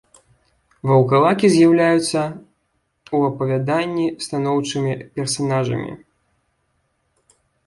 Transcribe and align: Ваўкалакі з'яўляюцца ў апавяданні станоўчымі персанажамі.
Ваўкалакі 0.91 1.47
з'яўляюцца 1.55 2.21
ў 2.23 3.17
апавяданні 3.29 4.07
станоўчымі 4.29 4.91
персанажамі. 5.21 5.91